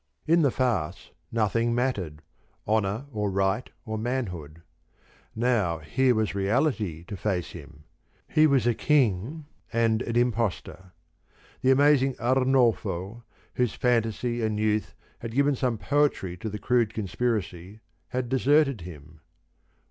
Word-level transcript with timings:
In 0.25 0.41
the 0.41 0.49
farce 0.49 1.11
nothing 1.31 1.75
mattered 1.75 2.23
honour 2.67 3.05
or 3.11 3.29
right 3.29 3.69
or 3.85 3.99
manhood. 3.99 4.63
Now 5.35 5.77
here 5.77 6.15
was 6.15 6.33
reality 6.33 7.03
to 7.03 7.15
face 7.15 7.51
him: 7.51 7.83
he 8.27 8.47
was 8.47 8.65
a 8.65 8.73
King, 8.73 9.45
and 9.71 10.01
an 10.01 10.15
impostor. 10.15 10.93
The 11.61 11.69
amazing 11.69 12.15
Arnolfo, 12.19 13.21
whose 13.53 13.75
fantasy 13.75 14.41
and 14.41 14.57
youth 14.59 14.95
had 15.19 15.35
given 15.35 15.55
some 15.55 15.77
poetry 15.77 16.35
to 16.37 16.49
the 16.49 16.57
crude 16.57 16.95
conspiracy, 16.95 17.81
had 18.07 18.27
deserted 18.27 18.81
him. 18.81 19.19